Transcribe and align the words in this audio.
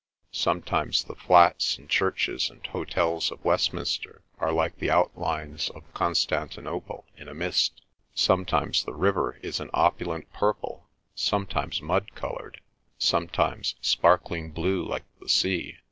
Sometimes 0.33 1.03
the 1.03 1.13
flats 1.15 1.77
and 1.77 1.87
churches 1.87 2.49
and 2.49 2.65
hotels 2.65 3.29
of 3.31 3.45
Westminster 3.45 4.23
are 4.39 4.51
like 4.51 4.79
the 4.79 4.89
outlines 4.89 5.69
of 5.69 5.93
Constantinople 5.93 7.05
in 7.17 7.27
a 7.27 7.35
mist; 7.35 7.83
sometimes 8.15 8.83
the 8.83 8.95
river 8.95 9.37
is 9.43 9.59
an 9.59 9.69
opulent 9.75 10.33
purple, 10.33 10.89
sometimes 11.13 11.83
mud 11.83 12.15
coloured, 12.15 12.61
sometimes 12.97 13.75
sparkling 13.79 14.49
blue 14.49 14.83
like 14.83 15.05
the 15.19 15.29
sea. 15.29 15.77